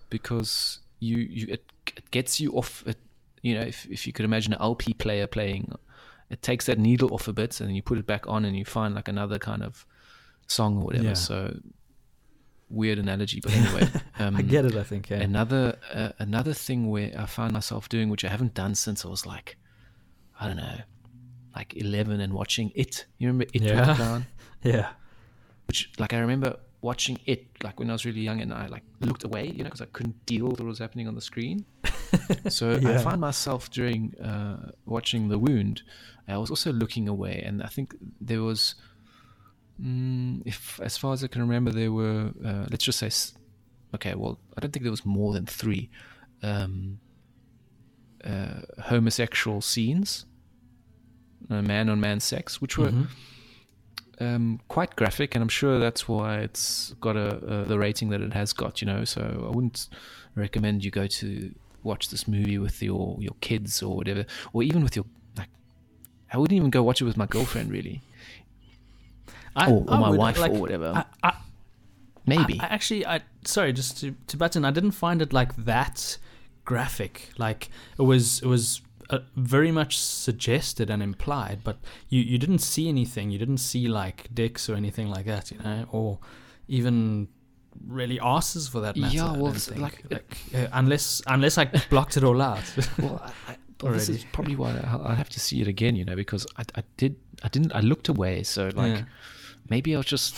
[0.09, 2.83] because you you it, it gets you off.
[2.85, 2.97] It,
[3.41, 5.73] you know, if if you could imagine an LP player playing,
[6.29, 8.57] it takes that needle off a bit, and then you put it back on, and
[8.57, 9.85] you find like another kind of
[10.47, 11.07] song or whatever.
[11.07, 11.13] Yeah.
[11.13, 11.57] So
[12.69, 13.87] weird analogy, but anyway,
[14.19, 14.75] um, I get it.
[14.75, 15.09] I think.
[15.09, 15.21] Yeah.
[15.21, 19.07] Another uh, another thing where I found myself doing, which I haven't done since I
[19.07, 19.55] was like,
[20.41, 20.79] I don't know,
[21.55, 23.05] like eleven, and watching it.
[23.17, 23.61] You remember it?
[23.61, 24.21] Yeah.
[24.63, 24.89] yeah.
[25.67, 28.83] Which like I remember watching it like when I was really young, and I like
[29.01, 31.65] looked away, you know, because I couldn't deal with what was happening on the screen.
[32.49, 32.97] so I Yeah.
[32.99, 35.81] found myself during uh, watching The Wound,
[36.27, 38.75] I was also looking away, and I think there was.
[39.81, 43.11] Mm, if, as far as I can remember, there were uh, let's just say,
[43.95, 45.89] okay, well, I don't think there was more than three
[46.41, 46.99] um,
[48.23, 50.25] uh, homosexual scenes,
[51.49, 53.07] man on man sex, which were Mhm.
[54.19, 58.21] Um, quite graphic, and I'm sure that's why it's got a, a the rating that
[58.21, 58.81] it has got.
[58.81, 59.87] You know, so I wouldn't
[60.35, 61.53] recommend you go to
[61.83, 65.05] watch this movie with your your kids or whatever, or even with your
[65.37, 65.49] like.
[66.31, 68.01] I wouldn't even go watch it with my girlfriend, really,
[69.55, 71.05] I- or, or I my would, wife, like, or whatever.
[71.23, 71.33] I,
[72.25, 72.59] Maybe.
[72.61, 74.65] Actually, I sorry, just to to button.
[74.65, 76.17] I didn't find it like that
[76.65, 77.29] graphic.
[77.37, 81.77] Like it was, it was uh, very much suggested and implied, but
[82.09, 83.31] you you didn't see anything.
[83.31, 86.19] You didn't see like dicks or anything like that, you know, or
[86.67, 87.27] even
[87.87, 89.15] really asses for that matter.
[89.15, 89.81] Yeah, well, don't it's think.
[89.81, 92.63] like- like uh, unless unless I blocked it all out.
[92.99, 95.95] well, I, I, well, this is probably why I, I have to see it again.
[95.95, 98.43] You know, because I, I did, I didn't, I looked away.
[98.43, 99.03] So like, Yeah.
[99.69, 100.35] maybe I was just,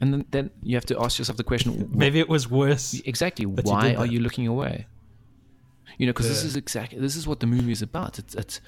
[0.00, 3.00] and then, then you have to ask yourself the question: Maybe it was worse.
[3.04, 4.86] exactly why are you looking away?
[6.00, 8.18] You know, because this is exactly this is what the movie is about.
[8.18, 8.62] It's it's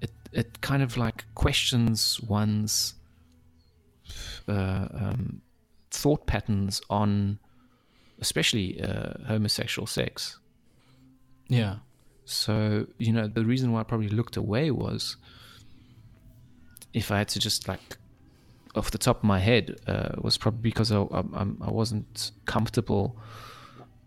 [0.00, 2.94] it it kind of like questions one's
[4.46, 5.42] uh, um,
[5.90, 7.40] thought patterns on,
[8.20, 10.38] especially uh, homosexual sex.
[11.48, 11.78] Yeah.
[12.26, 15.16] So, you know, the reason why I probably looked away was
[16.92, 17.98] if I had to just like
[18.76, 23.16] off the top of my head, uh, was probably because I, I, I wasn't comfortable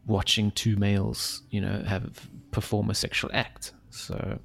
[0.10, 3.74] watching two males, you know, have perform a sexual act.
[3.92, 4.40] So,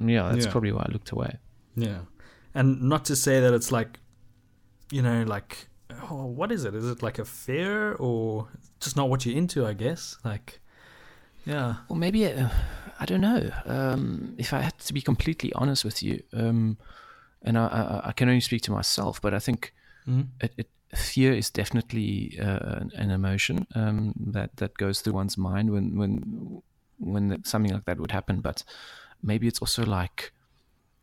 [0.00, 0.52] yeah, that's Yeah.
[0.52, 1.38] probably why I looked away.
[1.76, 2.00] Yeah.
[2.54, 4.00] And not to say that it's like,
[4.90, 5.68] you know, like,
[6.10, 6.74] oh, what is it?
[6.74, 8.48] Is it like a fear or
[8.80, 10.16] just not what you're into, I guess?
[10.24, 10.60] Like,
[11.44, 11.76] yeah.
[11.88, 12.48] Well, maybe uh,
[12.98, 13.50] I don't know.
[13.64, 16.76] Um, if I had to be completely honest with you, um,
[17.42, 19.72] and I, I, I can only speak to myself, but I think
[20.08, 20.28] Mm.
[20.40, 25.70] it, it, fear is definitely uh, an, emotion um, that that goes through one's mind
[25.70, 26.62] when when
[26.98, 28.40] when something like that would happen.
[28.40, 28.64] But
[29.22, 30.32] maybe it's also like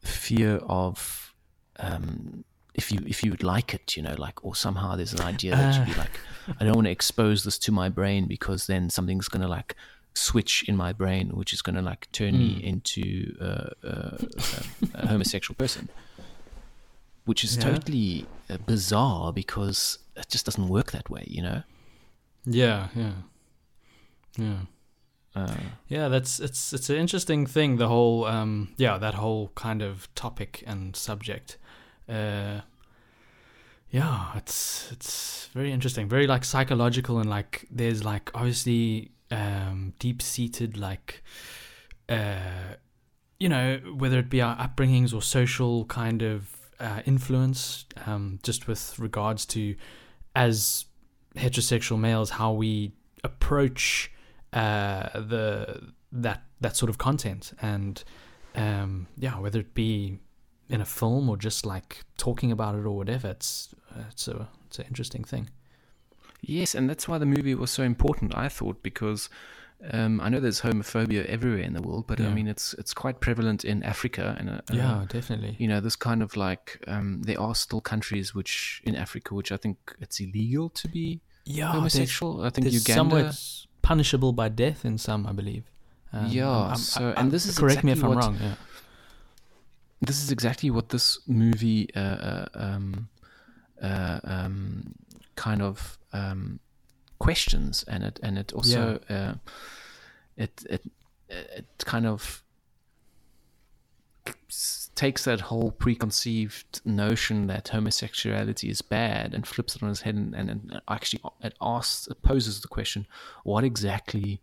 [0.01, 1.33] fear of
[1.79, 5.21] um, if you if you would like it, you know, like or somehow there's an
[5.21, 6.19] idea that you'd be like,
[6.59, 9.75] I don't want to expose this to my brain because then something's gonna like
[10.15, 12.63] switch in my brain, which is gonna like turn me Mm.
[12.63, 14.17] into uh, uh,
[14.93, 15.89] a homosexual person
[17.25, 17.63] which is Yeah.
[17.63, 21.63] totally uh, bizarre because it just doesn't work that way, you know.
[22.45, 23.13] Yeah, yeah.
[24.37, 24.59] Yeah.
[25.35, 25.55] Uh,
[25.87, 27.77] Yeah, that's it's it's an interesting thing.
[27.77, 31.57] The whole um, yeah, that whole kind of topic and subject.
[32.07, 32.61] Uh,
[33.89, 40.21] yeah, it's it's very interesting, very like psychological and like there's like obviously um, deep
[40.21, 41.23] seated like
[42.09, 42.75] uh,
[43.39, 48.67] you know whether it be our upbringings or social kind of uh, influence, um, just
[48.67, 49.75] with regards to
[50.35, 50.85] as
[51.35, 52.91] heterosexual males how we
[53.23, 54.11] approach
[54.53, 58.03] uh, the that that sort of content and
[58.55, 60.19] um, yeah whether it be
[60.69, 63.73] in a film or just like talking about it or whatever it's
[64.09, 65.49] it's a it's an interesting thing
[66.43, 68.37] yes, and that's why the movie was so important.
[68.37, 69.29] I thought because
[69.91, 73.19] um, I know there's homophobia everywhere in the world, but I mean it's it's quite
[73.19, 77.21] prevalent in Africa, and uh, yeah uh, definitely you know this kind of like um,
[77.23, 81.71] there are still countries which in Africa which I think it's illegal to be yeah
[81.73, 82.43] homosexual.
[82.43, 82.93] I think Uganda.
[82.93, 83.35] somewhat
[83.81, 85.63] punishable by death in some I believe
[86.13, 88.37] Um, Yeah, I'm- I'm- so- I- and this is correct me if I'm what- wrong
[88.39, 88.55] yeah
[90.07, 93.07] this is exactly what this movie uh, uh, um,
[93.81, 94.93] uh, um,
[95.35, 96.59] kind of um,
[97.23, 99.33] questions, and it and it also uh,
[100.37, 100.83] it it
[101.29, 102.43] it kind of
[104.95, 110.15] takes that whole preconceived notion that homosexuality is bad and flips it on its head
[110.15, 113.07] and, and, and actually it asks it poses the question
[113.43, 114.39] what exactly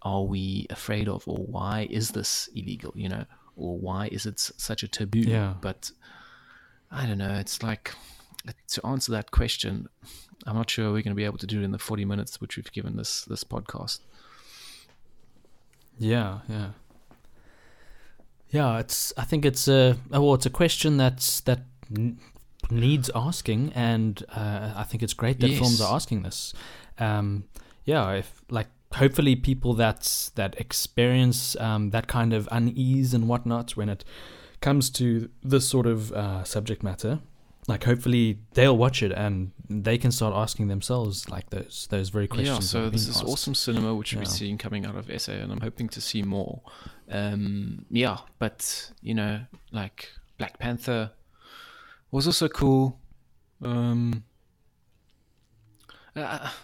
[0.00, 4.38] are we afraid of or why is this illegal you know or why is it
[4.40, 5.54] such a taboo Yeah.
[5.60, 5.92] but
[6.90, 7.94] i don't know it's like
[8.68, 9.88] to answer that question
[10.46, 12.40] i'm not sure we're going to be able to do it in the 40 minutes
[12.40, 14.00] which we've given this this podcast
[15.98, 16.68] Yeah, yeah,
[18.50, 18.78] yeah.
[18.78, 19.12] It's.
[19.16, 19.96] I think it's a.
[20.10, 21.60] Well, it's a question that's that
[21.94, 22.18] n-
[22.70, 26.54] needs asking, and uh, I think it's great that films are asking this.
[26.98, 27.44] Um,
[27.84, 33.76] yeah, if like hopefully people that that experience um, that kind of unease and whatnot
[33.76, 34.04] when it
[34.60, 37.20] comes to this sort of uh, subject matter,
[37.68, 42.26] like hopefully they'll watch it and they can start asking themselves like those those very
[42.26, 42.48] questions.
[42.74, 43.24] Yeah, so this is asked.
[43.26, 44.28] awesome cinema, which we're Yeah.
[44.28, 46.60] seeing coming out of SA, and I'm hoping to see more.
[47.10, 51.12] Um, yeah, but you know, like Black Panther
[52.10, 52.98] was also cool.
[53.62, 54.24] Um,
[56.16, 56.50] uh,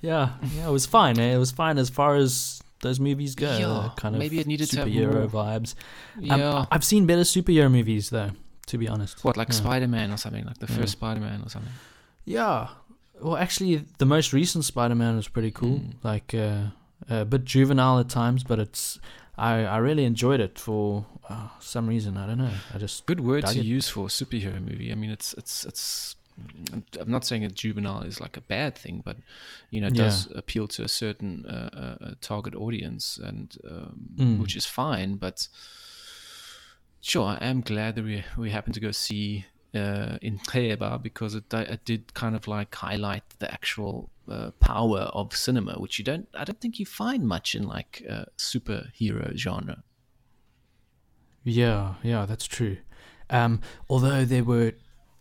[0.00, 1.18] Yeah, yeah, it was fine.
[1.18, 1.34] Eh?
[1.34, 3.56] It was fine as far as those movies go.
[3.58, 5.74] Yeah, uh, kind of maybe it needed to have superhero more- vibes.
[6.18, 8.30] yeah, Um, I've seen better superhero movies though,
[8.70, 9.24] to be honest.
[9.24, 9.62] what like yeah.
[9.64, 10.78] Spider Man or something, like the Yeah.
[10.78, 11.72] first Spider Man or something.
[12.24, 12.68] Yeah.
[13.22, 15.78] Well, actually, the most recent Spider-Man was pretty cool.
[15.80, 15.94] Mm.
[16.02, 16.62] Like uh,
[17.08, 18.98] a bit juvenile at times, but it's
[19.36, 22.16] I I really enjoyed it for uh, some reason.
[22.16, 22.54] I don't know.
[22.74, 23.64] I just Good word to it.
[23.76, 24.90] use for a superhero movie.
[24.92, 26.16] I mean, it's it's it's
[27.00, 29.16] I'm not saying that juvenile is like a bad thing, but
[29.70, 34.38] you know, it does appeal to a certain uh, uh, target audience, and um, Mm.
[34.42, 35.16] which is fine.
[35.16, 35.48] But
[37.00, 41.52] sure, I am glad that we we happened to go see uh, Inxeba because it,
[41.52, 46.28] it did kind of like highlight the actual uh, power of cinema, which you don't.
[46.34, 49.82] I don't think you find much in like uh, superhero genre.
[51.44, 52.78] Yeah, yeah, that's true.
[53.30, 54.72] Um, although there were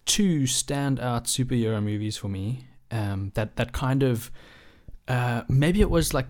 [0.05, 4.31] two standout superhero movies for me, um, that that kind of
[5.07, 6.27] uh, maybe it was like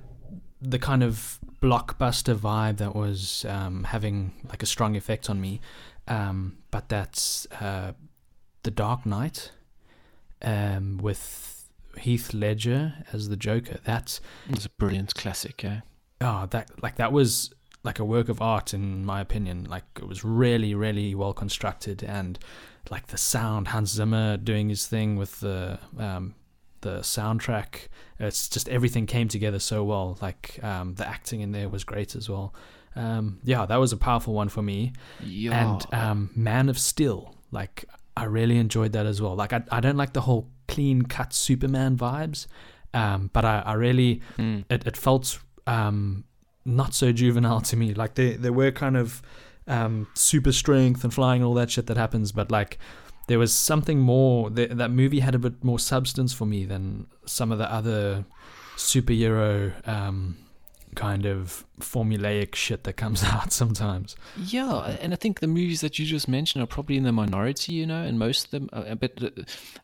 [0.62, 5.62] the kind of blockbuster vibe that was um, having like a strong effect on me.
[6.08, 7.94] Um, but that's uh,
[8.64, 9.52] the Dark Knight
[10.42, 13.80] um, with Heath Ledger as the Joker.
[13.84, 15.82] That's It's a brilliant classic, yeah.
[16.22, 20.08] oh that like that was like a work of art in my opinion like it
[20.08, 22.38] was really really well constructed and
[22.90, 26.36] like the sound hans zimmer doing his thing with the um
[26.82, 27.88] the soundtrack
[28.20, 32.16] it's just everything came together so well like um the acting in there was great
[32.16, 32.54] as well
[32.96, 35.62] um yeah that was a powerful one for me Yeah.
[35.70, 37.86] and um man of steel like
[38.18, 41.34] i really enjoyed that as well like i, I don't like the whole clean cut
[41.34, 42.48] superman vibes
[42.94, 44.66] um but i, I really Mm.
[44.70, 46.24] it, it felt um,
[46.66, 47.94] not so juvenile to me.
[47.94, 49.22] Like there there were kind of
[49.68, 52.80] um, super strength and flying and all that shit that happens, but like
[53.30, 54.50] there was something more.
[54.50, 58.26] That that movie had a bit more substance for me than some of the other
[58.76, 60.38] superhero um,
[60.96, 64.16] kind of formulaic shit that comes out sometimes.
[64.38, 67.74] Yeah, and I think the movies that you just mentioned are probably in the minority,
[67.74, 68.70] you know, and most of them.
[68.74, 69.30] Uh, but uh,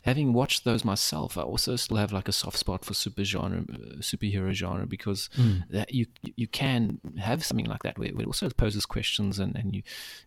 [0.03, 3.59] having watched those myself, I also still have like a soft spot for super genre,
[3.71, 5.29] uh, superhero genre, because
[5.69, 9.75] that you you can have something like that where, it also poses questions and and
[9.75, 9.83] you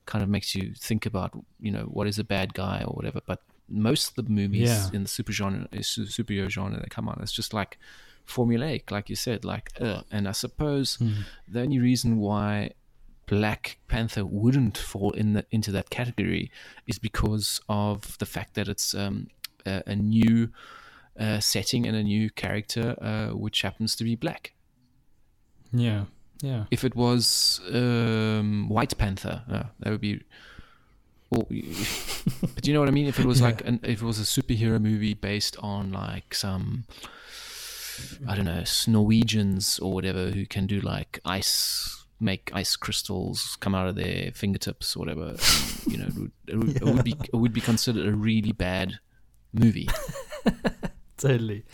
[0.07, 3.21] kind of makes you think about you know what is a bad guy or whatever.
[3.27, 4.89] But most of the movies Yeah.
[4.95, 7.79] in the super genre, uh, superhero genre that come out, it's just like
[8.29, 9.71] formulaic, like you said, like.
[9.81, 10.99] Uh, and I suppose
[11.49, 12.73] the only reason why
[13.27, 16.51] Black Panther wouldn't fall in the, into that category
[16.87, 19.29] is because of the fact that it's um,
[19.67, 20.51] a, a new
[21.19, 24.53] uh, setting and a new character, uh, which happens to be black.
[25.73, 26.05] Yeah,
[26.43, 30.23] yeah, If it was um, White Panther, uh, that would be.
[31.31, 31.47] Well,
[32.55, 33.07] but you know what I mean?
[33.07, 33.47] If it was Yeah.
[33.49, 36.85] like an, if it was a superhero movie based on like some
[38.27, 43.75] I don't know Norwegians or whatever who can do like ice make ice crystals come
[43.75, 45.37] out of their fingertips or whatever.
[45.87, 48.53] you know, it would, it would, it would be it would be considered a really
[48.53, 48.99] bad
[49.53, 49.89] movie.
[51.17, 51.65] totally.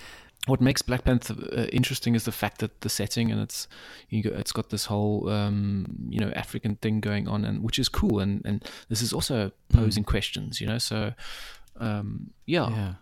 [0.46, 3.66] What makes Black Panther uh, interesting is the fact that the setting and it's
[4.10, 7.78] you go, it's got this whole um, you know African thing going on, and which
[7.78, 8.20] is cool.
[8.20, 10.78] And and this is also posing questions, you know.
[10.78, 11.14] So
[11.80, 12.94] um, yeah, Yeah.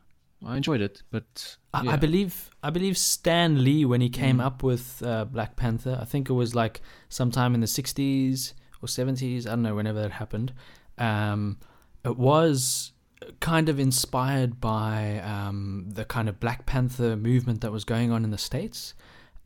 [0.44, 1.92] I enjoyed it, but I, yeah.
[1.92, 6.05] I believe I believe Stan Lee when he came up with uh, Black Panther, I
[6.05, 8.52] think it was like sometime in the '60s
[8.83, 9.46] or '70s.
[9.46, 10.52] I don't know whenever that happened.
[10.98, 11.59] Um,
[12.05, 12.92] it was
[13.40, 18.24] kind of inspired by um, the kind of Black Panther movement that was going on
[18.24, 18.94] in the states.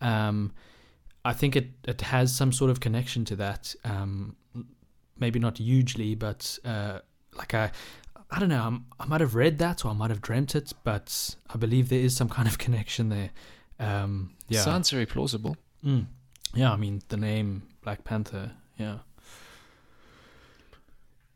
[0.00, 0.52] Um,
[1.24, 3.74] I think it it has some sort of connection to that.
[3.84, 4.36] Um,
[5.18, 7.00] maybe not hugely, but uh,
[7.36, 7.70] like I.
[8.30, 8.62] I don't know.
[8.62, 11.88] I'm, I might have read that or I might have dreamt it, but I believe
[11.88, 13.30] there is some kind of connection there.
[13.78, 14.60] Um, yeah.
[14.60, 15.56] sounds very plausible.
[15.84, 16.06] Mm.
[16.54, 18.52] Yeah, I mean the name Black Panther.
[18.78, 18.98] Yeah.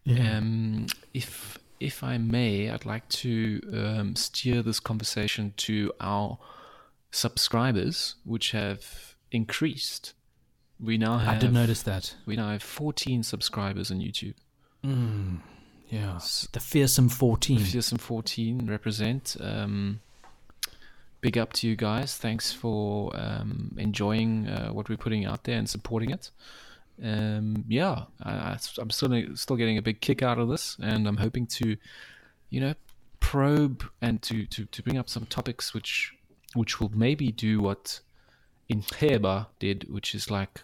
[0.09, 6.39] Um, if if I may, I'd like to um, steer this conversation to our
[7.11, 10.15] subscribers, which have increased.
[10.79, 12.17] We now have I did notice that.
[12.25, 14.35] we now have 14 subscribers on YouTube.
[14.85, 15.41] Mm.
[15.91, 16.21] Yeah.
[16.53, 17.59] The fearsome fourteen.
[17.59, 19.37] The Fearsome 14 represent.
[19.41, 20.01] Um,
[21.21, 22.17] big up to you guys.
[22.17, 26.31] Thanks for um, enjoying uh, what we're putting out there and supporting it.
[27.03, 31.17] Um, yeah, I, I'm still still getting a big kick out of this, and I'm
[31.17, 31.77] hoping to,
[32.51, 32.75] you know,
[33.19, 36.15] probe and to, to, to bring up some topics which
[36.55, 38.01] which will maybe do what
[38.71, 40.63] Inxeba did, which is like,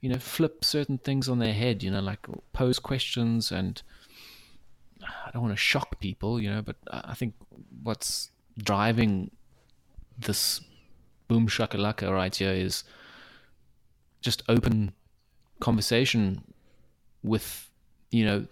[0.00, 1.82] you know, flip certain things on their head.
[1.82, 3.82] You know, like pose questions and
[5.02, 7.34] I don't want to shock people, you know, but I think
[7.82, 9.30] what's driving
[10.18, 10.60] this
[11.28, 12.84] boom shakalaka right here is
[14.20, 14.92] just open
[15.60, 16.42] conversation
[17.22, 17.70] with,
[18.10, 18.46] you know,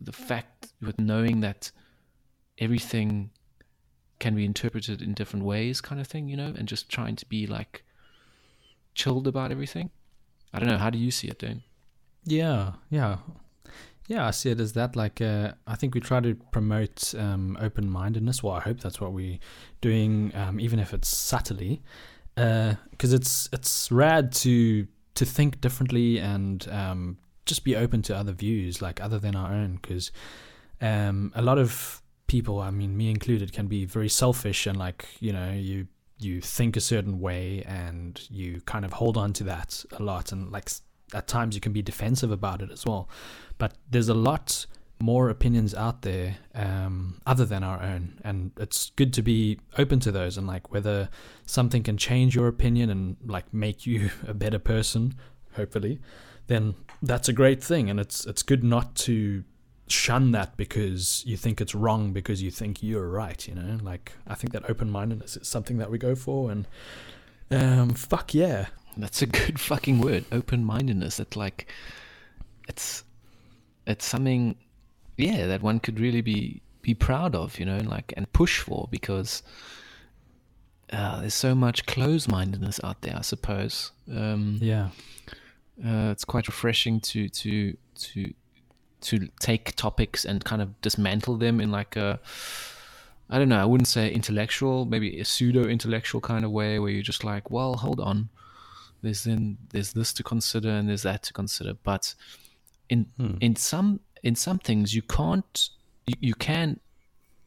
[0.00, 1.70] the fact with knowing that
[2.58, 3.30] everything
[4.18, 7.26] can be interpreted in different ways, kind of thing, you know, and just trying to
[7.26, 7.84] be like
[8.94, 9.90] chilled about everything.
[10.52, 10.78] I don't know.
[10.78, 11.62] How do you see it, Dane?
[12.24, 13.18] Yeah, yeah,
[14.08, 14.96] Yeah, I see it as that.
[14.96, 18.42] Like, uh, I think we try to promote um, open-mindedness.
[18.42, 19.38] Well, I hope that's what we're
[19.80, 21.80] doing, um, even if it's subtly,
[22.34, 28.32] because it's it's rad to to think differently and um, just be open to other
[28.32, 29.78] views, like other than our own.
[29.80, 30.10] Because
[30.80, 35.06] um, a lot of people, I mean, me included, can be very selfish and like
[35.20, 35.86] you know you
[36.18, 40.32] you think a certain way and you kind of hold on to that a lot
[40.32, 40.68] and like
[41.14, 43.08] at times you can be defensive about it as well.
[43.58, 44.66] But there's a lot
[45.02, 48.20] more opinions out there um, other than our own.
[48.22, 51.08] And it's good to be open to those and like whether
[51.46, 55.14] something can change your opinion and like make you a better person
[55.56, 55.98] hopefully
[56.50, 57.88] then that's a great thing.
[57.88, 59.44] And it's it's good not to
[59.86, 63.78] shun that because you think it's wrong because you think you're right you know?
[63.82, 66.68] Like i think that open-mindedness is something that we go for and
[67.50, 68.66] um fuck yeah
[69.00, 70.24] That's a good fucking word.
[70.32, 71.20] Open mindedness.
[71.20, 71.68] It's like
[72.68, 73.04] it's
[73.86, 74.56] it's something
[75.16, 78.60] yeah, that one could really be be proud of, you know, and like and push
[78.60, 79.42] for because
[80.92, 83.92] uh, there's so much closed mindedness out there, I suppose.
[84.10, 84.88] Um, yeah
[85.84, 88.34] uh, it's quite refreshing to to to
[89.00, 92.20] to take topics and kind of dismantle them in like a
[93.30, 96.90] I don't know, I wouldn't say intellectual, maybe a pseudo intellectual kind of way where
[96.90, 98.28] you're just like, well, hold on.
[99.02, 101.74] There's then there's this to consider and there's that to consider.
[101.74, 102.14] But
[102.88, 103.36] in Hmm.
[103.40, 105.70] in some in some things you can't
[106.06, 106.80] you, you can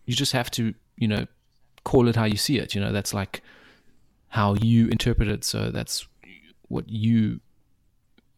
[0.06, 1.28] you just have to, you know,
[1.84, 2.74] call it how you see it.
[2.76, 3.41] You know, that's like
[4.30, 5.43] how you interpret it.
[5.43, 6.08] So that's
[6.70, 7.39] what you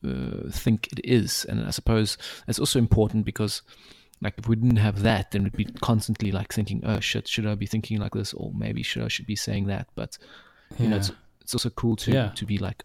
[0.03, 1.45] uh, think it is.
[1.45, 3.61] And I suppose that's also important because,
[4.21, 7.47] like, if we didn't have that, then we'd be constantly like thinking, "Oh shit, should
[7.47, 9.87] I be thinking like this?" Or maybe should I should be saying that?
[9.95, 10.17] But
[10.79, 11.11] you know, it's
[11.41, 12.29] it's also cool to Yeah.
[12.35, 12.83] to be like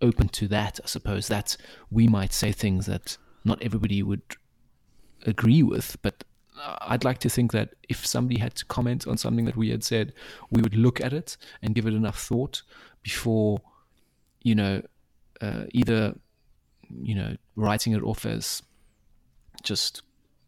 [0.00, 0.80] open to that.
[0.82, 1.56] I suppose that
[1.90, 4.22] we might say things that not everybody would
[5.26, 6.24] agree with, but
[6.60, 9.70] uh, I'd like to think that if somebody had to comment on something that we
[9.70, 10.12] had said,
[10.50, 12.62] we would look at it and give it enough thought
[13.02, 13.60] before,
[14.42, 14.82] you know,
[15.40, 16.14] uh, either,
[17.02, 18.62] you know, writing it off as
[19.62, 20.02] just,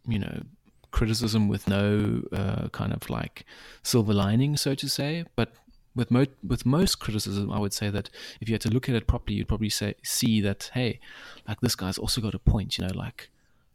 [0.06, 0.42] you know,
[0.90, 3.44] criticism with no uh, kind of like
[3.82, 5.24] silver lining, so to say.
[5.34, 5.52] But
[5.96, 8.08] with mo- with most criticism, I would say that
[8.40, 11.00] if you had to look at it properly, you'd probably say see that hey,
[11.48, 12.78] like this guy's also got a point.
[12.78, 13.30] You know, like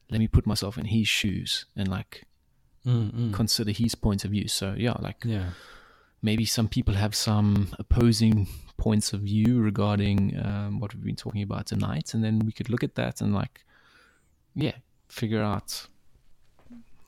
[0.10, 2.24] let me put myself in his shoes and like
[2.84, 3.32] Mm, mm.
[3.32, 4.48] consider his point of view.
[4.48, 5.52] So yeah, like yeah
[6.22, 8.48] maybe some people have some opposing
[8.78, 12.70] points of view regarding um, what we've been talking about tonight, and then we could
[12.70, 13.62] look at that and like,
[14.56, 14.76] yeah,
[15.08, 15.88] figure out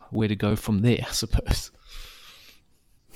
[0.10, 1.06] where to go from there.
[1.08, 1.72] I suppose.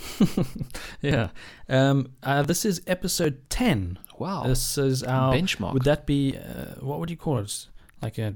[1.02, 1.30] yeah.
[1.70, 5.74] Um uh, this is episode 10 Wow, this is our benchmark.
[5.74, 7.68] would that be uh, what would you call it?
[8.02, 8.36] Like a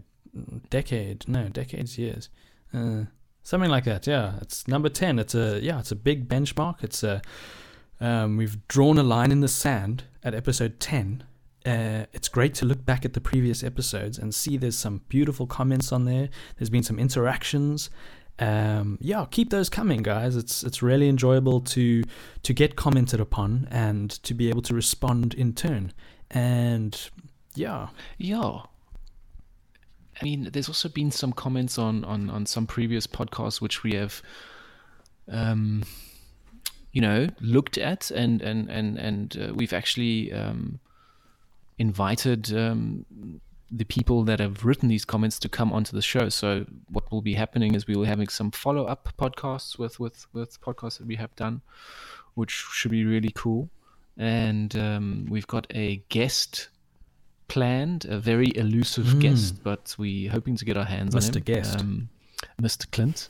[0.70, 2.30] decade no decades years.
[2.74, 3.06] Uh,
[3.44, 4.34] something like that yeah.
[4.42, 6.84] It's number 10 it's a yeah it's a big benchmark.
[6.84, 7.22] It's a
[8.00, 11.24] um, we've drawn a line in the sand at episode 10
[11.66, 15.46] uh, it's great to look back at the previous episodes and see there's some beautiful
[15.46, 16.30] comments on there.
[16.58, 17.90] There's been some interactions
[18.42, 20.36] um, yeah keep those coming guys.
[20.36, 22.04] It's it's really enjoyable to
[22.44, 25.94] to get commented upon and to be able to respond in turn.
[26.30, 27.10] And
[27.56, 27.90] yeah.
[28.18, 28.62] Yeah.
[30.22, 33.94] I mean, there's also been some comments on, on, on some previous podcasts which we
[33.96, 34.22] have,
[35.30, 35.84] um,
[36.92, 40.80] you know, looked at and and and and uh, we've actually um,
[41.80, 43.06] invited um,
[43.74, 46.28] the people that have written these comments to come onto the show.
[46.30, 50.00] So what will be happening is we will be having some follow up podcasts with
[50.00, 51.62] with with podcasts that we have done,
[52.36, 53.70] which should be really cool.
[54.18, 56.68] And um, we've got a guest
[57.48, 59.22] planned, a very elusive Mm.
[59.22, 61.32] guest, but we're hoping to get our hands on him.
[61.32, 61.44] Mr.
[61.44, 61.80] Guest.
[61.80, 62.10] um,
[62.62, 62.92] Mr.
[62.92, 63.30] Clint.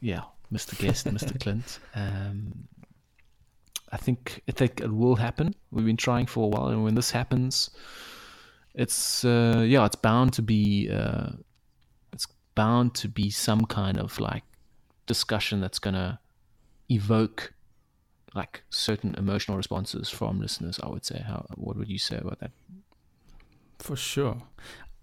[0.00, 0.78] Yeah, Mr.
[0.78, 1.38] Guest, Mr.
[1.42, 1.78] Clint.
[1.94, 2.68] Um,
[3.92, 5.54] I think I think it will happen.
[5.70, 7.70] We've been trying for a while, and when this happens,
[8.76, 11.30] it's uh, yeah, it's bound to be uh,
[12.12, 14.44] it's bound to be some kind of like
[15.06, 16.20] discussion that's gonna
[16.88, 17.54] evoke
[18.34, 20.78] like certain emotional responses from listeners.
[20.82, 21.24] I would say.
[21.26, 22.52] How what would you say about that?
[23.78, 24.42] For sure.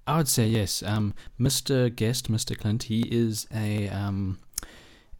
[0.06, 0.84] I would say yes.
[0.84, 1.94] Um, Mr.
[1.94, 2.58] Guest, Mr.
[2.58, 4.38] Clint, he is a um,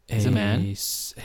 [0.06, 0.60] He's a man.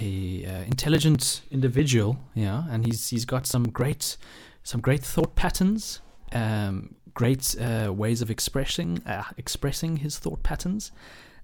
[0.01, 2.17] a, uh, intelligent individual.
[2.33, 4.15] Yeah, and he's he's got some great
[4.63, 5.99] some great thought patterns.
[6.31, 10.91] Um, great uh, ways of expressing uh, expressing his thought patterns.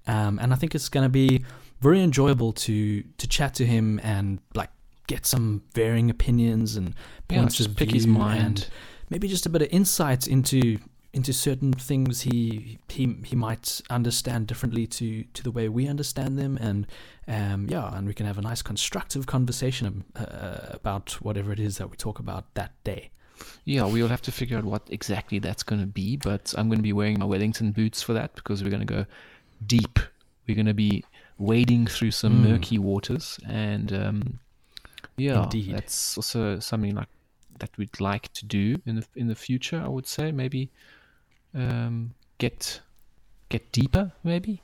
[0.07, 1.43] Um, and I think it's going to be
[1.82, 4.70] very enjoyable to to chat to him and like
[5.07, 6.93] get some varying opinions and
[7.30, 8.68] Yeah, just pick his mind.
[9.09, 10.78] maybe just a bit of insight into
[11.13, 16.38] into certain things he he he might understand differently to to the way we understand
[16.38, 16.86] them and
[17.28, 21.78] um yeah and we can have a nice constructive conversation uh, about whatever it is
[21.78, 23.09] that we talk about that day
[23.65, 26.79] Yeah, we'll have to figure out what exactly that's going to be, but I'm going
[26.79, 29.05] to be wearing my Wellington boots for that because we're going to go
[29.65, 29.99] deep.
[30.47, 31.03] We're going to be
[31.38, 32.49] wading through some Mm.
[32.51, 34.39] murky waters, and um,
[35.17, 35.73] yeah, Indeed.
[35.75, 37.07] that's also something like
[37.59, 39.81] that we'd like to do in the in the future.
[39.83, 40.69] I would say maybe
[41.55, 42.81] um, get
[43.49, 44.61] get deeper, maybe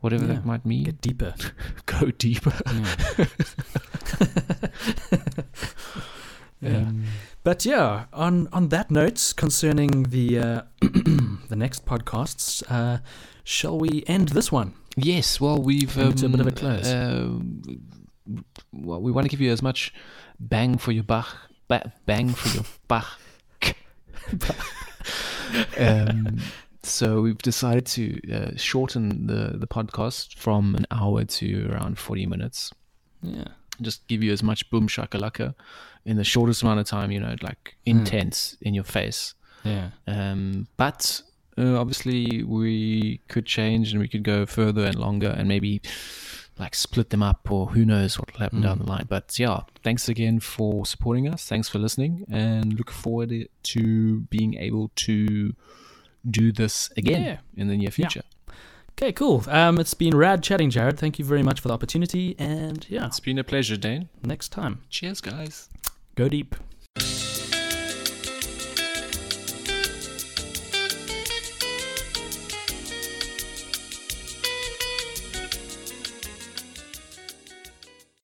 [0.00, 0.84] whatever Yeah, that might mean.
[0.84, 1.34] get deeper
[1.86, 2.52] go deeper.
[2.72, 3.26] yeah.
[7.44, 10.62] Um, But yeah, on on that note, concerning the uh,
[11.48, 12.98] the next podcasts, uh,
[13.44, 14.72] shall we end this one?
[14.96, 16.86] Yes, well, we've to a bit of a um, close.
[16.86, 17.28] uh,
[18.72, 19.92] well, we want to give you as much
[20.38, 21.26] bang for your buck,
[21.68, 23.18] ba- bang for your buck.
[25.78, 26.38] um,
[26.82, 32.26] so we've decided to uh, shorten the the podcast from an hour to around forty
[32.26, 32.72] minutes.
[33.22, 33.48] Yeah,
[33.80, 35.54] Just give you as much boom shakalaka
[36.04, 37.10] in the shortest amount of time.
[37.10, 39.34] You know, like intense in your face.
[39.64, 41.22] yeah, Um, but
[41.56, 45.80] uh, obviously, we could change and we could go further and longer and maybe
[46.58, 48.84] like split them up or who knows what will happen down Mm.
[48.84, 49.06] the line.
[49.08, 51.46] But yeah, thanks again for supporting us.
[51.46, 55.54] Thanks for listening and look forward to being able to
[56.30, 57.38] do this again Yeah.
[57.56, 58.22] in the near future.
[58.96, 59.44] Okay, cool.
[59.48, 60.98] Um, it's been rad chatting, Jared.
[60.98, 64.08] Thank you very much for the opportunity, and yeah, It's been a pleasure, Dane.
[64.22, 65.68] next time, Cheers, guys.
[66.14, 66.54] go deep.